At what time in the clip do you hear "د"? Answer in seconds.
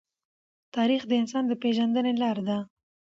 1.07-1.11, 1.47-1.53